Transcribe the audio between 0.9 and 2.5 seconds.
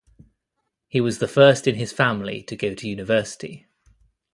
was the first in his family